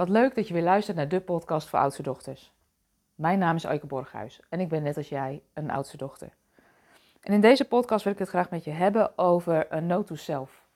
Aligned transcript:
Wat 0.00 0.08
leuk 0.08 0.34
dat 0.34 0.48
je 0.48 0.54
weer 0.54 0.62
luistert 0.62 0.96
naar 0.96 1.08
de 1.08 1.20
podcast 1.20 1.68
voor 1.68 1.78
oudste 1.78 2.02
dochters. 2.02 2.52
Mijn 3.14 3.38
naam 3.38 3.56
is 3.56 3.64
Eike 3.64 3.86
Borghuis 3.86 4.40
en 4.48 4.60
ik 4.60 4.68
ben 4.68 4.82
net 4.82 4.96
als 4.96 5.08
jij 5.08 5.42
een 5.54 5.70
oudste 5.70 5.96
dochter. 5.96 6.32
En 7.20 7.32
in 7.32 7.40
deze 7.40 7.64
podcast 7.64 8.04
wil 8.04 8.12
ik 8.12 8.18
het 8.18 8.28
graag 8.28 8.50
met 8.50 8.64
je 8.64 8.70
hebben 8.70 9.18
over 9.18 9.72
een 9.72 9.86
note 9.86 10.06
to 10.06 10.14
self. 10.14 10.66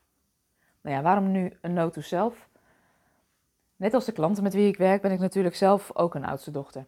Nou 0.81 0.97
ja, 0.97 1.03
waarom 1.03 1.31
nu 1.31 1.53
een 1.61 1.73
note 1.73 1.95
to 1.95 2.01
self? 2.01 2.49
Net 3.77 3.95
als 3.95 4.05
de 4.05 4.13
klanten 4.13 4.43
met 4.43 4.54
wie 4.54 4.69
ik 4.69 4.76
werk 4.76 5.03
ben 5.03 5.13
ik 5.13 5.21
natuurlijk 5.21 5.56
zelf 5.56 5.97
ook 5.97 6.15
een 6.15 6.25
oudste 6.25 6.51
dochter. 6.51 6.87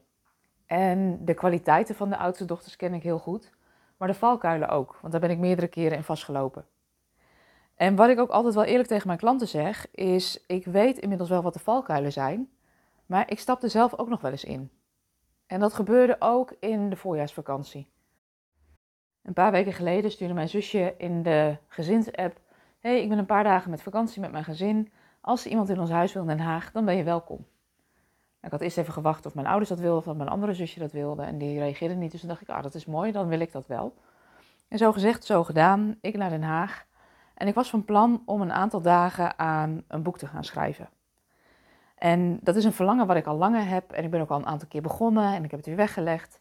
En 0.66 1.24
de 1.24 1.34
kwaliteiten 1.34 1.94
van 1.94 2.08
de 2.08 2.16
oudste 2.16 2.44
dochters 2.44 2.76
ken 2.76 2.94
ik 2.94 3.02
heel 3.02 3.18
goed, 3.18 3.52
maar 3.96 4.08
de 4.08 4.14
valkuilen 4.14 4.68
ook, 4.68 4.98
want 5.00 5.12
daar 5.12 5.20
ben 5.20 5.30
ik 5.30 5.38
meerdere 5.38 5.68
keren 5.68 5.96
in 5.96 6.04
vastgelopen. 6.04 6.64
En 7.76 7.96
wat 7.96 8.08
ik 8.08 8.18
ook 8.18 8.30
altijd 8.30 8.54
wel 8.54 8.64
eerlijk 8.64 8.88
tegen 8.88 9.06
mijn 9.06 9.18
klanten 9.18 9.48
zeg, 9.48 9.86
is: 9.90 10.44
ik 10.46 10.64
weet 10.64 10.98
inmiddels 10.98 11.28
wel 11.28 11.42
wat 11.42 11.52
de 11.52 11.58
valkuilen 11.58 12.12
zijn, 12.12 12.50
maar 13.06 13.30
ik 13.30 13.38
stap 13.38 13.62
er 13.62 13.70
zelf 13.70 13.98
ook 13.98 14.08
nog 14.08 14.20
wel 14.20 14.30
eens 14.30 14.44
in. 14.44 14.70
En 15.46 15.60
dat 15.60 15.74
gebeurde 15.74 16.16
ook 16.18 16.52
in 16.60 16.90
de 16.90 16.96
voorjaarsvakantie. 16.96 17.88
Een 19.22 19.32
paar 19.32 19.50
weken 19.50 19.72
geleden 19.72 20.10
stuurde 20.10 20.34
mijn 20.34 20.48
zusje 20.48 20.94
in 20.98 21.22
de 21.22 21.56
gezinsapp: 21.68 22.40
hey, 22.80 23.02
ik 23.02 23.08
ben 23.08 23.18
een 23.18 23.26
paar 23.26 23.44
dagen 23.44 23.70
met 23.70 23.82
vakantie 23.82 24.20
met 24.20 24.32
mijn 24.32 24.44
gezin. 24.44 24.92
Als 25.20 25.44
er 25.44 25.50
iemand 25.50 25.68
in 25.68 25.80
ons 25.80 25.90
huis 25.90 26.12
wil 26.12 26.22
in 26.22 26.28
Den 26.28 26.38
Haag, 26.38 26.72
dan 26.72 26.84
ben 26.84 26.96
je 26.96 27.02
welkom. 27.02 27.46
Ik 28.42 28.50
had 28.50 28.60
eerst 28.60 28.78
even 28.78 28.92
gewacht 28.92 29.26
of 29.26 29.34
mijn 29.34 29.46
ouders 29.46 29.68
dat 29.68 29.78
wilden 29.78 29.98
of 29.98 30.04
dat 30.04 30.16
mijn 30.16 30.28
andere 30.28 30.54
zusje 30.54 30.78
dat 30.78 30.92
wilde. 30.92 31.22
En 31.22 31.38
die 31.38 31.58
reageerden 31.58 31.98
niet. 31.98 32.10
Dus 32.10 32.20
toen 32.20 32.28
dacht 32.28 32.40
ik, 32.40 32.48
ah, 32.48 32.62
dat 32.62 32.74
is 32.74 32.86
mooi, 32.86 33.12
dan 33.12 33.28
wil 33.28 33.40
ik 33.40 33.52
dat 33.52 33.66
wel. 33.66 33.94
En 34.68 34.78
zo 34.78 34.92
gezegd, 34.92 35.24
zo 35.24 35.44
gedaan. 35.44 35.98
Ik 36.00 36.16
naar 36.16 36.30
Den 36.30 36.42
Haag. 36.42 36.86
En 37.36 37.46
ik 37.46 37.54
was 37.54 37.70
van 37.70 37.84
plan 37.84 38.22
om 38.24 38.40
een 38.40 38.52
aantal 38.52 38.80
dagen 38.80 39.38
aan 39.38 39.84
een 39.88 40.02
boek 40.02 40.18
te 40.18 40.26
gaan 40.26 40.44
schrijven. 40.44 40.88
En 41.94 42.38
dat 42.42 42.56
is 42.56 42.64
een 42.64 42.72
verlangen 42.72 43.06
wat 43.06 43.16
ik 43.16 43.26
al 43.26 43.36
langer 43.36 43.68
heb. 43.68 43.92
En 43.92 44.04
ik 44.04 44.10
ben 44.10 44.20
ook 44.20 44.30
al 44.30 44.38
een 44.38 44.46
aantal 44.46 44.68
keer 44.68 44.82
begonnen 44.82 45.34
en 45.34 45.44
ik 45.44 45.50
heb 45.50 45.58
het 45.58 45.68
weer 45.68 45.76
weggelegd. 45.76 46.40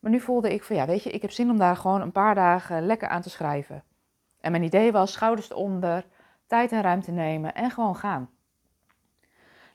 Maar 0.00 0.10
nu 0.10 0.20
voelde 0.20 0.52
ik 0.52 0.64
van 0.64 0.76
ja, 0.76 0.86
weet 0.86 1.02
je, 1.02 1.10
ik 1.10 1.22
heb 1.22 1.30
zin 1.30 1.50
om 1.50 1.58
daar 1.58 1.76
gewoon 1.76 2.00
een 2.00 2.12
paar 2.12 2.34
dagen 2.34 2.86
lekker 2.86 3.08
aan 3.08 3.22
te 3.22 3.30
schrijven. 3.30 3.84
En 4.40 4.50
mijn 4.50 4.62
idee 4.62 4.92
was 4.92 5.12
schouders 5.12 5.50
eronder, 5.50 6.06
tijd 6.46 6.72
en 6.72 6.82
ruimte 6.82 7.10
nemen 7.10 7.54
en 7.54 7.70
gewoon 7.70 7.96
gaan. 7.96 8.30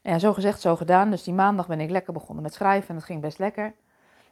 En 0.01 0.11
ja, 0.11 0.19
zo 0.19 0.33
gezegd, 0.33 0.61
zo 0.61 0.75
gedaan. 0.75 1.09
Dus 1.09 1.23
die 1.23 1.33
maandag 1.33 1.67
ben 1.67 1.79
ik 1.79 1.89
lekker 1.89 2.13
begonnen 2.13 2.43
met 2.43 2.53
schrijven 2.53 2.89
en 2.89 2.95
dat 2.95 3.03
ging 3.03 3.21
best 3.21 3.39
lekker. 3.39 3.73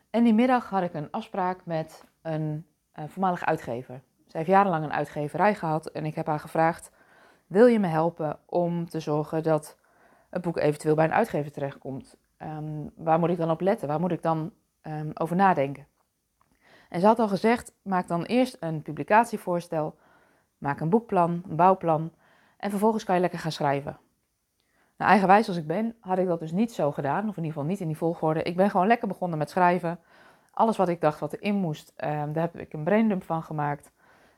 En 0.10 0.24
die 0.24 0.34
middag 0.34 0.70
had 0.70 0.84
ik 0.84 0.94
een 0.94 1.12
afspraak 1.12 1.66
met 1.66 2.04
een, 2.22 2.66
een 2.94 3.10
voormalig 3.10 3.46
uitgever. 3.46 4.02
Zij 4.36 4.44
heeft 4.44 4.56
jarenlang 4.56 4.84
een 4.84 4.98
uitgeverij 4.98 5.56
gehad 5.56 5.86
en 5.86 6.06
ik 6.06 6.16
heb 6.16 6.26
haar 6.26 6.40
gevraagd: 6.40 6.92
Wil 7.48 7.66
je 7.66 7.80
me 7.80 7.88
helpen 7.88 8.40
om 8.46 8.90
te 8.90 9.00
zorgen 9.00 9.44
dat 9.44 9.78
het 10.30 10.42
boek 10.42 10.58
eventueel 10.58 10.96
bij 10.96 11.06
een 11.06 11.14
uitgever 11.14 11.52
terechtkomt? 11.52 12.18
Um, 12.42 12.92
waar 12.96 13.20
moet 13.20 13.30
ik 13.30 13.38
dan 13.38 13.50
op 13.52 13.62
letten? 13.62 13.88
Waar 13.88 14.00
moet 14.00 14.12
ik 14.12 14.22
dan 14.22 14.52
um, 14.82 15.12
over 15.14 15.36
nadenken? 15.36 15.88
En 16.90 17.00
ze 17.00 17.06
had 17.06 17.20
al 17.20 17.28
gezegd: 17.28 17.74
Maak 17.82 18.08
dan 18.08 18.24
eerst 18.24 18.58
een 18.60 18.82
publicatievoorstel, 18.82 19.96
maak 20.58 20.80
een 20.80 20.90
boekplan, 20.90 21.44
een 21.50 21.56
bouwplan 21.56 22.12
en 22.58 22.70
vervolgens 22.70 23.04
kan 23.04 23.16
je 23.16 23.22
lekker 23.22 23.40
gaan 23.40 23.52
schrijven. 23.52 23.98
Nou, 24.98 25.10
eigenwijs 25.10 25.48
als 25.48 25.58
ik 25.58 25.68
ben, 25.68 25.96
had 26.00 26.18
ik 26.18 26.28
dat 26.28 26.40
dus 26.40 26.52
niet 26.52 26.74
zo 26.74 26.92
gedaan, 26.92 27.30
of 27.30 27.38
in 27.38 27.44
ieder 27.44 27.52
geval 27.52 27.64
niet 27.70 27.80
in 27.80 27.88
die 27.88 27.98
volgorde. 27.98 28.44
Ik 28.44 28.56
ben 28.56 28.70
gewoon 28.70 28.88
lekker 28.88 29.08
begonnen 29.08 29.38
met 29.38 29.50
schrijven. 29.50 30.00
Alles 30.52 30.78
wat 30.78 30.88
ik 30.88 31.02
dacht 31.02 31.20
wat 31.20 31.34
erin 31.34 31.56
moest, 31.56 31.94
um, 31.98 32.34
daar 32.34 32.44
heb 32.44 32.60
ik 32.60 32.74
een 32.74 32.84
braindump 32.84 33.24
van 33.24 33.44
gemaakt. 33.44 33.94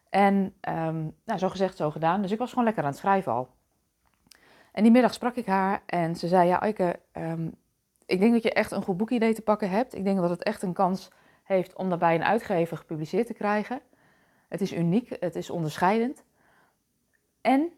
En 0.10 0.36
um, 0.70 1.16
nou, 1.26 1.40
zo 1.40 1.50
gezegd, 1.50 1.78
zo 1.78 1.92
gedaan. 1.92 2.22
Dus 2.22 2.32
ik 2.32 2.38
was 2.38 2.50
gewoon 2.50 2.64
lekker 2.64 2.84
aan 2.84 2.90
het 2.90 2.98
schrijven 2.98 3.32
al. 3.32 3.50
En 4.72 4.84
die 4.84 4.92
middag 4.92 5.14
sprak 5.14 5.36
ik 5.36 5.46
haar 5.46 5.82
en 5.86 6.16
ze 6.16 6.28
zei: 6.28 6.48
Ja, 6.48 6.62
Eike, 6.62 7.00
um, 7.14 7.56
ik 8.06 8.20
denk 8.20 8.34
dat 8.34 8.44
je 8.44 8.54
echt 8.54 8.72
een 8.72 8.84
goed 8.84 8.98
boekidee 8.98 9.34
te 9.34 9.42
pakken 9.42 9.70
hebt. 9.70 9.96
Ik 9.96 10.04
denk 10.04 10.20
dat 10.20 10.30
het 10.30 10.44
echt 10.44 10.62
een 10.62 10.74
kans 10.74 11.12
heeft 11.44 11.76
om 11.76 11.90
dat 11.90 12.00
bij 12.00 12.16
een 12.16 12.24
uitgever 12.24 12.78
gepubliceerd 12.78 13.28
te 13.28 13.34
krijgen. 13.34 13.82
Het 14.48 14.62
is 14.62 14.74
uniek, 14.74 15.18
het 15.20 15.36
is 15.36 15.50
onderscheidend. 15.50 16.24
En 17.42 17.72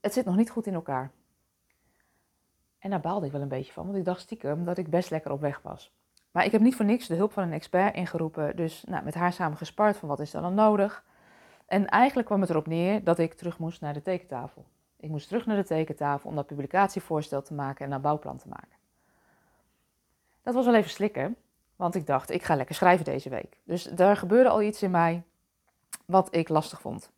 het 0.00 0.12
zit 0.12 0.24
nog 0.24 0.36
niet 0.36 0.50
goed 0.50 0.66
in 0.66 0.74
elkaar. 0.74 1.10
En 2.78 2.90
daar 2.90 3.00
baalde 3.00 3.26
ik 3.26 3.32
wel 3.32 3.40
een 3.40 3.48
beetje 3.48 3.72
van, 3.72 3.84
want 3.84 3.96
ik 3.98 4.04
dacht 4.04 4.20
stiekem 4.20 4.64
dat 4.64 4.78
ik 4.78 4.90
best 4.90 5.10
lekker 5.10 5.32
op 5.32 5.40
weg 5.40 5.62
was. 5.62 5.92
Maar 6.34 6.44
ik 6.44 6.52
heb 6.52 6.60
niet 6.60 6.76
voor 6.76 6.84
niks 6.84 7.06
de 7.06 7.14
hulp 7.14 7.32
van 7.32 7.42
een 7.42 7.52
expert 7.52 7.94
ingeroepen. 7.94 8.56
Dus 8.56 8.84
nou, 8.84 9.04
met 9.04 9.14
haar 9.14 9.32
samen 9.32 9.56
gespart 9.56 9.96
van 9.96 10.08
wat 10.08 10.20
is 10.20 10.34
er 10.34 10.42
dan 10.42 10.54
nodig. 10.54 11.04
En 11.66 11.88
eigenlijk 11.88 12.26
kwam 12.26 12.40
het 12.40 12.50
erop 12.50 12.66
neer 12.66 13.04
dat 13.04 13.18
ik 13.18 13.34
terug 13.34 13.58
moest 13.58 13.80
naar 13.80 13.92
de 13.92 14.02
tekentafel. 14.02 14.64
Ik 14.96 15.10
moest 15.10 15.28
terug 15.28 15.46
naar 15.46 15.56
de 15.56 15.64
tekentafel 15.64 16.30
om 16.30 16.36
dat 16.36 16.46
publicatievoorstel 16.46 17.42
te 17.42 17.54
maken 17.54 17.86
en 17.86 17.92
een 17.92 18.00
bouwplan 18.00 18.36
te 18.36 18.48
maken. 18.48 18.76
Dat 20.42 20.54
was 20.54 20.64
wel 20.64 20.74
even 20.74 20.90
slikken, 20.90 21.36
want 21.76 21.94
ik 21.94 22.06
dacht, 22.06 22.30
ik 22.30 22.42
ga 22.42 22.56
lekker 22.56 22.74
schrijven 22.74 23.04
deze 23.04 23.28
week. 23.28 23.58
Dus 23.64 23.82
daar 23.82 24.16
gebeurde 24.16 24.48
al 24.48 24.62
iets 24.62 24.82
in 24.82 24.90
mij 24.90 25.22
wat 26.04 26.34
ik 26.34 26.48
lastig 26.48 26.80
vond. 26.80 27.10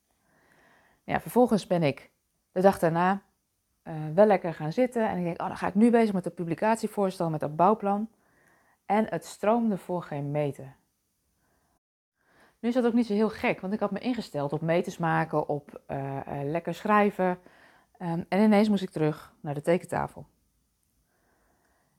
Ja, 1.05 1.21
vervolgens 1.21 1.67
ben 1.67 1.83
ik 1.83 2.11
de 2.53 2.61
dag 2.61 2.79
daarna 2.79 3.23
uh, 3.85 3.95
wel 4.15 4.27
lekker 4.27 4.55
gaan 4.55 4.73
zitten 4.73 5.09
en 5.09 5.19
ik 5.19 5.25
denk, 5.25 5.41
oh, 5.41 5.47
dan 5.47 5.57
ga 5.57 5.67
ik 5.67 5.75
nu 5.75 5.91
bezig 5.91 6.15
met 6.15 6.25
het 6.25 6.35
publicatievoorstel, 6.35 7.31
met 7.31 7.41
dat 7.41 7.57
bouwplan. 7.57 8.09
En 8.87 9.07
het 9.09 9.25
stroomde 9.25 9.79
voor 9.79 10.03
geen 10.03 10.31
meter. 10.31 10.77
Nu 12.59 12.69
is 12.69 12.75
dat 12.75 12.87
ook 12.87 12.93
niet 12.93 13.07
zo 13.07 13.13
heel 13.13 13.29
gek, 13.29 13.61
want 13.61 13.73
ik 13.73 13.81
had 13.81 13.91
me 13.91 13.99
ingesteld 13.99 14.53
op 14.53 14.61
meters 14.61 14.99
maken, 14.99 15.49
op 15.49 15.81
uh, 15.89 15.97
uh, 15.97 16.23
lekker 16.43 16.75
schrijven. 16.75 17.39
Um, 17.99 18.27
en 18.29 18.43
ineens 18.43 18.69
moest 18.69 18.83
ik 18.83 18.91
terug 18.91 19.35
naar 19.41 19.55
de 19.55 19.63
tekentafel. 19.63 20.27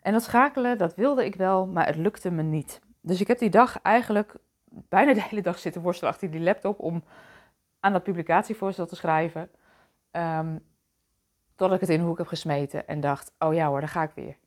En 0.01 0.13
dat 0.13 0.23
schakelen, 0.23 0.77
dat 0.77 0.95
wilde 0.95 1.25
ik 1.25 1.35
wel, 1.35 1.67
maar 1.67 1.85
het 1.85 1.95
lukte 1.95 2.31
me 2.31 2.43
niet. 2.43 2.81
Dus 3.01 3.21
ik 3.21 3.27
heb 3.27 3.39
die 3.39 3.49
dag 3.49 3.81
eigenlijk 3.81 4.35
bijna 4.69 5.13
de 5.13 5.23
hele 5.23 5.41
dag 5.41 5.59
zitten 5.59 5.81
worstelen 5.81 6.13
achter 6.13 6.31
die 6.31 6.41
laptop 6.41 6.79
om 6.79 7.03
aan 7.79 7.93
dat 7.93 8.03
publicatievoorstel 8.03 8.85
te 8.85 8.95
schrijven. 8.95 9.49
Um, 10.11 10.65
totdat 11.55 11.75
ik 11.75 11.81
het 11.81 11.89
in 11.89 11.99
de 11.99 12.05
hoek 12.05 12.17
heb 12.17 12.27
gesmeten 12.27 12.87
en 12.87 12.99
dacht, 12.99 13.31
oh 13.39 13.53
ja 13.53 13.67
hoor, 13.67 13.79
daar 13.79 13.89
ga 13.89 14.03
ik 14.03 14.11
weer. 14.15 14.37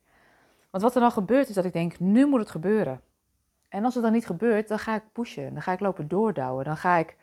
Want 0.71 0.83
wat 0.83 0.95
er 0.95 1.01
dan 1.01 1.11
gebeurt 1.11 1.49
is 1.49 1.55
dat 1.55 1.65
ik 1.65 1.73
denk, 1.73 1.99
nu 1.99 2.25
moet 2.25 2.39
het 2.39 2.49
gebeuren. 2.49 3.01
En 3.69 3.85
als 3.85 3.93
het 3.93 4.03
dan 4.03 4.11
niet 4.11 4.25
gebeurt, 4.25 4.67
dan 4.67 4.79
ga 4.79 4.95
ik 4.95 5.11
pushen. 5.11 5.53
Dan 5.53 5.61
ga 5.61 5.71
ik 5.71 5.79
lopen 5.79 6.07
doordouwen. 6.07 6.65
Dan 6.65 6.77
ga 6.77 6.97
ik 6.97 7.17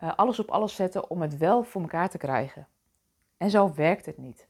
uh, 0.00 0.14
alles 0.14 0.38
op 0.38 0.50
alles 0.50 0.74
zetten 0.74 1.10
om 1.10 1.22
het 1.22 1.36
wel 1.36 1.62
voor 1.62 1.80
elkaar 1.80 2.08
te 2.08 2.18
krijgen. 2.18 2.66
En 3.36 3.50
zo 3.50 3.74
werkt 3.74 4.06
het 4.06 4.18
niet. 4.18 4.48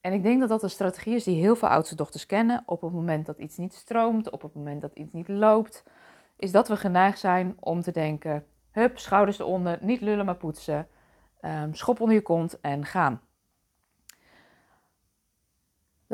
En 0.00 0.12
ik 0.12 0.22
denk 0.22 0.40
dat 0.40 0.48
dat 0.48 0.62
een 0.62 0.70
strategie 0.70 1.14
is 1.14 1.24
die 1.24 1.40
heel 1.40 1.56
veel 1.56 1.68
oudste 1.68 1.94
dochters 1.94 2.26
kennen. 2.26 2.62
Op 2.66 2.80
het 2.80 2.92
moment 2.92 3.26
dat 3.26 3.38
iets 3.38 3.56
niet 3.56 3.74
stroomt, 3.74 4.30
op 4.30 4.42
het 4.42 4.54
moment 4.54 4.80
dat 4.80 4.94
iets 4.94 5.12
niet 5.12 5.28
loopt, 5.28 5.84
is 6.36 6.52
dat 6.52 6.68
we 6.68 6.76
geneigd 6.76 7.18
zijn 7.18 7.56
om 7.60 7.80
te 7.80 7.90
denken: 7.90 8.46
hup, 8.70 8.98
schouders 8.98 9.38
eronder, 9.38 9.78
niet 9.80 10.00
lullen 10.00 10.24
maar 10.24 10.36
poetsen, 10.36 10.88
um, 11.40 11.74
schop 11.74 12.00
onder 12.00 12.16
je 12.16 12.22
kont 12.22 12.60
en 12.60 12.84
gaan. 12.84 13.20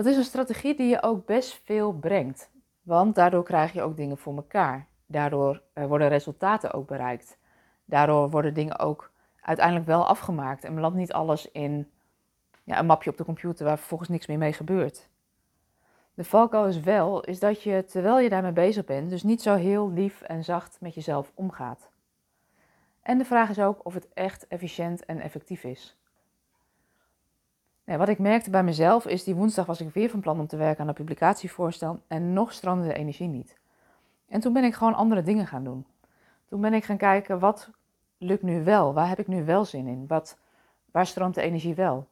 Dat 0.01 0.09
is 0.09 0.17
een 0.17 0.25
strategie 0.25 0.75
die 0.75 0.89
je 0.89 1.03
ook 1.03 1.27
best 1.27 1.61
veel 1.65 1.93
brengt. 1.93 2.51
Want 2.83 3.15
daardoor 3.15 3.45
krijg 3.45 3.73
je 3.73 3.83
ook 3.83 3.97
dingen 3.97 4.19
voor 4.19 4.37
elkaar. 4.37 4.87
Daardoor 5.07 5.63
uh, 5.75 5.87
worden 5.87 6.09
resultaten 6.09 6.73
ook 6.73 6.87
bereikt. 6.87 7.39
Daardoor 7.85 8.31
worden 8.31 8.55
dingen 8.55 8.79
ook 8.79 9.11
uiteindelijk 9.41 9.87
wel 9.87 10.07
afgemaakt. 10.07 10.65
En 10.65 10.75
belandt 10.75 10.97
niet 10.97 11.13
alles 11.13 11.51
in 11.51 11.91
ja, 12.65 12.79
een 12.79 12.87
mapje 12.87 13.11
op 13.11 13.17
de 13.17 13.25
computer 13.25 13.65
waar 13.65 13.79
vervolgens 13.79 14.11
niks 14.11 14.27
meer 14.27 14.39
mee 14.39 14.53
gebeurt. 14.53 15.09
De 16.15 16.25
valkuil 16.25 16.67
is 16.67 16.81
wel, 16.81 17.25
is 17.25 17.39
dat 17.39 17.63
je 17.63 17.85
terwijl 17.85 18.19
je 18.21 18.29
daarmee 18.29 18.53
bezig 18.53 18.85
bent, 18.85 19.11
dus 19.11 19.23
niet 19.23 19.43
zo 19.43 19.55
heel 19.55 19.93
lief 19.93 20.23
en 20.23 20.45
zacht 20.45 20.81
met 20.81 20.95
jezelf 20.95 21.33
omgaat. 21.35 21.91
En 23.03 23.19
de 23.19 23.25
vraag 23.25 23.51
is 23.51 23.59
ook 23.59 23.85
of 23.87 23.95
het 23.95 24.09
echt 24.15 24.47
efficiënt 24.47 25.05
en 25.05 25.21
effectief 25.21 25.65
is 25.65 26.00
wat 27.99 28.09
ik 28.09 28.19
merkte 28.19 28.51
bij 28.51 28.63
mezelf 28.63 29.07
is, 29.07 29.25
die 29.25 29.35
woensdag 29.35 29.67
was 29.67 29.81
ik 29.81 29.93
weer 29.93 30.11
van 30.11 30.21
plan 30.21 30.41
om 30.41 30.47
te 30.47 30.57
werken 30.57 30.83
aan 30.83 30.89
een 30.89 30.95
publicatievoorstel 30.95 32.01
en 32.07 32.33
nog 32.33 32.53
stroomde 32.53 32.87
de 32.87 32.95
energie 32.95 33.29
niet. 33.29 33.59
En 34.29 34.41
toen 34.41 34.53
ben 34.53 34.65
ik 34.65 34.75
gewoon 34.75 34.95
andere 34.95 35.23
dingen 35.23 35.47
gaan 35.47 35.65
doen. 35.65 35.87
Toen 36.49 36.61
ben 36.61 36.75
ik 36.75 36.85
gaan 36.85 36.97
kijken, 36.97 37.39
wat 37.39 37.71
lukt 38.19 38.43
nu 38.43 38.65
wel? 38.65 38.95
Waar 38.95 39.09
heb 39.09 39.19
ik 39.19 39.27
nu 39.27 39.45
wel 39.45 39.65
zin 39.65 39.87
in? 39.87 40.07
Wat, 40.07 40.39
waar 40.91 41.07
stroomt 41.07 41.35
de 41.35 41.43
energie 41.43 41.75
wel? 41.75 42.09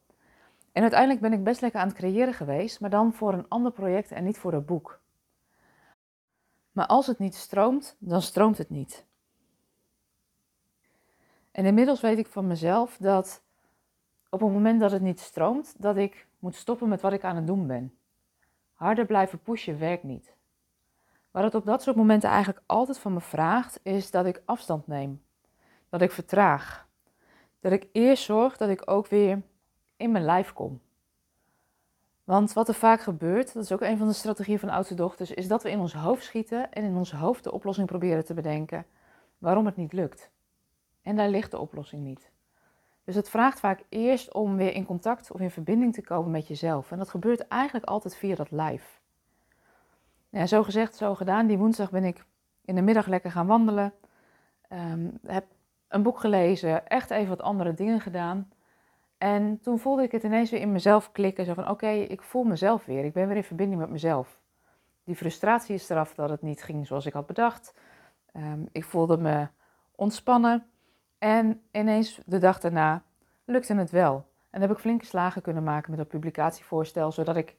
En 0.71 0.81
uiteindelijk 0.81 1.21
ben 1.21 1.33
ik 1.33 1.43
best 1.43 1.61
lekker 1.61 1.79
aan 1.79 1.87
het 1.87 1.97
creëren 1.97 2.33
geweest, 2.33 2.79
maar 2.79 2.89
dan 2.89 3.13
voor 3.13 3.33
een 3.33 3.47
ander 3.47 3.71
project 3.71 4.11
en 4.11 4.23
niet 4.23 4.37
voor 4.37 4.53
een 4.53 4.65
boek. 4.65 4.99
Maar 6.71 6.85
als 6.85 7.07
het 7.07 7.19
niet 7.19 7.35
stroomt, 7.35 7.95
dan 7.99 8.21
stroomt 8.21 8.57
het 8.57 8.69
niet. 8.69 9.05
En 11.51 11.65
inmiddels 11.65 12.01
weet 12.01 12.17
ik 12.17 12.27
van 12.27 12.47
mezelf 12.47 12.97
dat 12.97 13.43
op 14.29 14.39
het 14.39 14.51
moment 14.51 14.79
dat 14.79 14.91
het 14.91 15.01
niet 15.01 15.19
stroomt, 15.19 15.75
dat 15.77 15.97
ik 15.97 16.27
moet 16.39 16.55
stoppen 16.55 16.89
met 16.89 17.01
wat 17.01 17.13
ik 17.13 17.23
aan 17.23 17.35
het 17.35 17.47
doen 17.47 17.67
ben. 17.67 17.93
Harder 18.73 19.05
blijven 19.05 19.39
pushen 19.41 19.79
werkt 19.79 20.03
niet. 20.03 20.33
Wat 21.31 21.43
het 21.43 21.55
op 21.55 21.65
dat 21.65 21.83
soort 21.83 21.95
momenten 21.95 22.29
eigenlijk 22.29 22.63
altijd 22.65 22.99
van 22.99 23.13
me 23.13 23.21
vraagt, 23.21 23.79
is 23.83 24.11
dat 24.11 24.25
ik 24.25 24.41
afstand 24.45 24.87
neem. 24.87 25.23
Dat 25.89 26.01
ik 26.01 26.11
vertraag. 26.11 26.87
Dat 27.59 27.71
ik 27.71 27.87
eerst 27.91 28.23
zorg 28.23 28.57
dat 28.57 28.69
ik 28.69 28.91
ook 28.91 29.07
weer 29.07 29.41
in 29.97 30.11
mijn 30.11 30.25
lijf 30.25 30.53
kom. 30.53 30.81
Want 32.23 32.53
wat 32.53 32.67
er 32.67 32.73
vaak 32.73 33.01
gebeurt, 33.01 33.53
dat 33.53 33.63
is 33.63 33.71
ook 33.71 33.81
een 33.81 33.97
van 33.97 34.07
de 34.07 34.13
strategieën 34.13 34.59
van 34.59 34.69
oudste 34.69 34.95
dochters, 34.95 35.31
is 35.31 35.47
dat 35.47 35.63
we 35.63 35.71
in 35.71 35.79
ons 35.79 35.93
hoofd 35.93 36.23
schieten 36.23 36.71
en 36.71 36.83
in 36.83 36.95
ons 36.95 37.11
hoofd 37.11 37.43
de 37.43 37.51
oplossing 37.51 37.87
proberen 37.87 38.25
te 38.25 38.33
bedenken 38.33 38.85
waarom 39.37 39.65
het 39.65 39.75
niet 39.75 39.93
lukt. 39.93 40.29
En 41.01 41.15
daar 41.15 41.29
ligt 41.29 41.51
de 41.51 41.59
oplossing 41.59 42.03
niet. 42.03 42.31
Dus 43.09 43.17
het 43.17 43.29
vraagt 43.29 43.59
vaak 43.59 43.83
eerst 43.89 44.33
om 44.33 44.55
weer 44.55 44.73
in 44.73 44.85
contact 44.85 45.31
of 45.31 45.39
in 45.39 45.51
verbinding 45.51 45.93
te 45.93 46.01
komen 46.01 46.31
met 46.31 46.47
jezelf. 46.47 46.91
En 46.91 46.97
dat 46.97 47.09
gebeurt 47.09 47.47
eigenlijk 47.47 47.85
altijd 47.85 48.15
via 48.15 48.35
dat 48.35 48.51
live. 48.51 48.99
Ja, 50.29 50.45
zo 50.45 50.63
gezegd, 50.63 50.95
zo 50.95 51.15
gedaan. 51.15 51.47
Die 51.47 51.57
woensdag 51.57 51.91
ben 51.91 52.03
ik 52.03 52.25
in 52.65 52.75
de 52.75 52.81
middag 52.81 53.07
lekker 53.07 53.31
gaan 53.31 53.47
wandelen. 53.47 53.93
Um, 54.69 55.19
heb 55.25 55.45
een 55.87 56.03
boek 56.03 56.19
gelezen, 56.19 56.87
echt 56.87 57.09
even 57.09 57.29
wat 57.29 57.41
andere 57.41 57.73
dingen 57.73 58.01
gedaan. 58.01 58.51
En 59.17 59.59
toen 59.61 59.79
voelde 59.79 60.03
ik 60.03 60.11
het 60.11 60.23
ineens 60.23 60.51
weer 60.51 60.61
in 60.61 60.71
mezelf 60.71 61.11
klikken. 61.11 61.45
Zo 61.45 61.53
van, 61.53 61.69
oké, 61.69 61.89
ik 61.89 62.21
voel 62.21 62.43
mezelf 62.43 62.85
weer. 62.85 63.05
Ik 63.05 63.13
ben 63.13 63.27
weer 63.27 63.37
in 63.37 63.43
verbinding 63.43 63.79
met 63.81 63.89
mezelf. 63.89 64.39
Die 65.03 65.15
frustratie 65.15 65.75
is 65.75 65.89
eraf 65.89 66.13
dat 66.13 66.29
het 66.29 66.41
niet 66.41 66.63
ging 66.63 66.87
zoals 66.87 67.05
ik 67.05 67.13
had 67.13 67.25
bedacht. 67.25 67.73
Um, 68.33 68.67
ik 68.71 68.83
voelde 68.83 69.17
me 69.17 69.47
ontspannen. 69.95 70.68
En 71.19 71.61
ineens 71.71 72.19
de 72.25 72.37
dag 72.37 72.59
daarna 72.59 73.03
lukte 73.45 73.75
het 73.75 73.91
wel. 73.91 74.27
En 74.49 74.61
heb 74.61 74.71
ik 74.71 74.77
flinke 74.77 75.05
slagen 75.05 75.41
kunnen 75.41 75.63
maken 75.63 75.89
met 75.89 75.99
dat 75.99 76.07
publicatievoorstel, 76.07 77.11
zodat 77.11 77.35
ik 77.35 77.55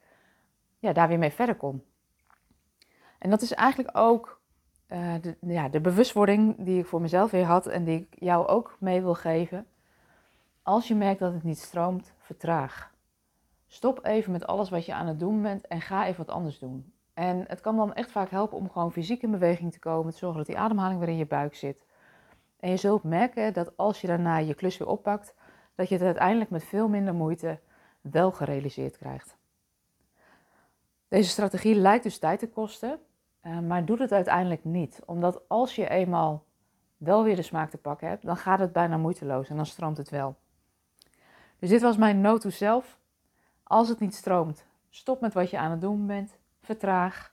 ja, 0.79 0.93
daar 0.93 1.09
weer 1.09 1.19
mee 1.19 1.31
verder 1.31 1.55
kon. 1.55 1.85
En 3.19 3.31
dat 3.31 3.43
is 3.43 3.53
eigenlijk 3.53 3.99
ook 3.99 4.41
uh, 4.89 5.15
de, 5.21 5.37
ja, 5.41 5.69
de 5.69 5.81
bewustwording 5.81 6.55
die 6.59 6.79
ik 6.79 6.87
voor 6.87 7.01
mezelf 7.01 7.31
weer 7.31 7.45
had 7.45 7.67
en 7.67 7.85
die 7.85 8.01
ik 8.01 8.17
jou 8.19 8.47
ook 8.47 8.77
mee 8.79 9.01
wil 9.01 9.15
geven. 9.15 9.67
Als 10.63 10.89
je 10.89 10.95
merkt 10.95 11.21
dat 11.21 11.33
het 11.33 11.43
niet 11.43 11.59
stroomt, 11.59 12.13
vertraag. 12.19 12.93
Stop 13.67 14.05
even 14.05 14.33
met 14.33 14.47
alles 14.47 14.71
wat 14.71 14.87
je 14.87 14.95
aan 14.95 15.06
het 15.06 15.19
doen 15.19 15.43
bent 15.43 15.67
en 15.67 15.81
ga 15.81 16.06
even 16.06 16.27
wat 16.27 16.35
anders 16.35 16.59
doen. 16.59 16.93
En 17.15 17.45
het 17.49 17.61
kan 17.61 17.77
dan 17.77 17.95
echt 17.95 18.11
vaak 18.11 18.31
helpen 18.31 18.59
om 18.59 18.71
gewoon 18.71 18.93
fysiek 18.93 19.23
in 19.23 19.31
beweging 19.31 19.73
te 19.73 19.79
komen, 19.79 20.13
te 20.13 20.19
zorgen 20.19 20.39
dat 20.39 20.47
die 20.47 20.59
ademhaling 20.59 21.01
weer 21.01 21.09
in 21.09 21.17
je 21.17 21.27
buik 21.27 21.55
zit. 21.55 21.85
En 22.61 22.71
je 22.71 22.77
zult 22.77 23.03
merken 23.03 23.53
dat 23.53 23.77
als 23.77 24.01
je 24.01 24.07
daarna 24.07 24.37
je 24.37 24.55
klus 24.55 24.79
weer 24.79 24.89
oppakt, 24.89 25.35
dat 25.75 25.89
je 25.89 25.95
het 25.95 26.05
uiteindelijk 26.05 26.51
met 26.51 26.65
veel 26.65 26.89
minder 26.89 27.15
moeite 27.15 27.59
wel 28.01 28.33
gerealiseerd 28.33 28.97
krijgt. 28.97 29.37
Deze 31.09 31.31
strategie 31.31 31.75
lijkt 31.75 32.03
dus 32.03 32.19
tijd 32.19 32.39
te 32.39 32.49
kosten, 32.49 33.01
uh, 33.43 33.59
maar 33.59 33.85
doet 33.85 33.99
het 33.99 34.12
uiteindelijk 34.12 34.65
niet. 34.65 35.03
Omdat 35.07 35.49
als 35.49 35.75
je 35.75 35.89
eenmaal 35.89 36.45
wel 36.97 37.25
weer 37.25 37.37
de 37.37 37.43
smaak 37.43 37.71
te 37.71 37.79
pakken 37.79 38.09
hebt, 38.09 38.25
dan 38.27 38.37
gaat 38.37 38.59
het 38.59 38.73
bijna 38.73 38.97
moeiteloos 38.97 39.49
en 39.49 39.56
dan 39.56 39.67
stroomt 39.67 39.97
het 39.97 40.11
wel. 40.11 40.37
Dus 41.59 41.69
dit 41.69 41.83
was 41.83 41.97
mijn 41.97 42.21
note 42.21 42.41
to 42.41 42.51
self. 42.51 42.99
Als 43.63 43.89
het 43.89 44.01
niet 44.01 44.15
stroomt, 44.15 44.67
stop 44.91 45.21
met 45.21 45.35
wat 45.35 45.51
je 45.51 45.59
aan 45.59 45.71
het 45.71 45.81
doen 45.81 46.06
bent. 46.06 46.39
Vertraag. 46.63 47.33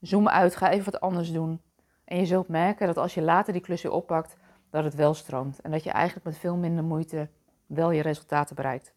Zoom 0.00 0.28
uit, 0.28 0.56
ga 0.56 0.70
even 0.70 0.92
wat 0.92 1.00
anders 1.00 1.32
doen. 1.32 1.60
En 2.06 2.18
je 2.18 2.26
zult 2.26 2.48
merken 2.48 2.86
dat 2.86 2.96
als 2.96 3.14
je 3.14 3.22
later 3.22 3.52
die 3.52 3.62
klus 3.62 3.82
weer 3.82 3.92
oppakt, 3.92 4.36
dat 4.70 4.84
het 4.84 4.94
wel 4.94 5.14
stroomt. 5.14 5.60
En 5.60 5.70
dat 5.70 5.84
je 5.84 5.90
eigenlijk 5.90 6.26
met 6.26 6.38
veel 6.38 6.56
minder 6.56 6.84
moeite 6.84 7.28
wel 7.66 7.90
je 7.90 8.02
resultaten 8.02 8.56
bereikt. 8.56 8.94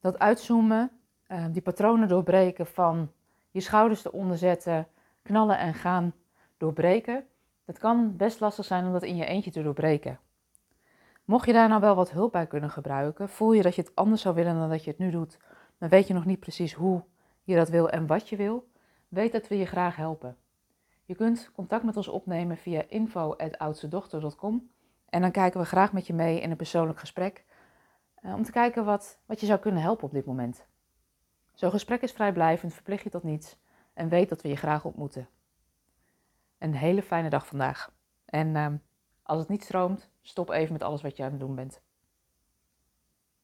Dat 0.00 0.18
uitzoomen, 0.18 0.90
eh, 1.26 1.44
die 1.50 1.62
patronen 1.62 2.08
doorbreken 2.08 2.66
van 2.66 3.12
je 3.50 3.60
schouders 3.60 4.04
eronder 4.04 4.38
zetten, 4.38 4.88
knallen 5.22 5.58
en 5.58 5.74
gaan 5.74 6.14
doorbreken. 6.56 7.26
Dat 7.64 7.78
kan 7.78 8.16
best 8.16 8.40
lastig 8.40 8.64
zijn 8.64 8.86
om 8.86 8.92
dat 8.92 9.02
in 9.02 9.16
je 9.16 9.24
eentje 9.24 9.50
te 9.50 9.62
doorbreken. 9.62 10.18
Mocht 11.24 11.46
je 11.46 11.52
daar 11.52 11.68
nou 11.68 11.80
wel 11.80 11.94
wat 11.94 12.10
hulp 12.10 12.32
bij 12.32 12.46
kunnen 12.46 12.70
gebruiken, 12.70 13.28
voel 13.28 13.52
je 13.52 13.62
dat 13.62 13.74
je 13.74 13.82
het 13.82 13.94
anders 13.94 14.22
zou 14.22 14.34
willen 14.34 14.54
dan 14.54 14.68
dat 14.68 14.84
je 14.84 14.90
het 14.90 14.98
nu 14.98 15.10
doet, 15.10 15.38
dan 15.78 15.88
weet 15.88 16.06
je 16.06 16.14
nog 16.14 16.24
niet 16.24 16.40
precies 16.40 16.72
hoe 16.72 17.04
je 17.42 17.54
dat 17.56 17.68
wil 17.68 17.90
en 17.90 18.06
wat 18.06 18.28
je 18.28 18.36
wil, 18.36 18.68
weet 19.08 19.32
dat 19.32 19.48
we 19.48 19.58
je 19.58 19.66
graag 19.66 19.96
helpen. 19.96 20.36
Je 21.08 21.14
kunt 21.14 21.50
contact 21.52 21.84
met 21.84 21.96
ons 21.96 22.08
opnemen 22.08 22.56
via 22.56 22.84
info.oudstedochter.com 22.88 24.70
en 25.08 25.20
dan 25.20 25.30
kijken 25.30 25.60
we 25.60 25.66
graag 25.66 25.92
met 25.92 26.06
je 26.06 26.12
mee 26.12 26.40
in 26.40 26.50
een 26.50 26.56
persoonlijk 26.56 26.98
gesprek 26.98 27.44
eh, 28.14 28.34
om 28.34 28.42
te 28.42 28.50
kijken 28.50 28.84
wat, 28.84 29.18
wat 29.26 29.40
je 29.40 29.46
zou 29.46 29.58
kunnen 29.58 29.82
helpen 29.82 30.04
op 30.04 30.12
dit 30.12 30.24
moment. 30.24 30.66
Zo'n 31.54 31.70
gesprek 31.70 32.02
is 32.02 32.12
vrijblijvend, 32.12 32.74
verplicht 32.74 33.02
je 33.02 33.10
tot 33.10 33.22
niets 33.22 33.56
en 33.94 34.08
weet 34.08 34.28
dat 34.28 34.42
we 34.42 34.48
je 34.48 34.56
graag 34.56 34.84
ontmoeten. 34.84 35.28
Een 36.58 36.74
hele 36.74 37.02
fijne 37.02 37.30
dag 37.30 37.46
vandaag. 37.46 37.92
En 38.24 38.48
uh, 38.48 38.66
als 39.22 39.38
het 39.38 39.48
niet 39.48 39.64
stroomt, 39.64 40.10
stop 40.20 40.50
even 40.50 40.72
met 40.72 40.82
alles 40.82 41.02
wat 41.02 41.16
je 41.16 41.22
aan 41.22 41.30
het 41.30 41.40
doen 41.40 41.54
bent. 41.54 41.80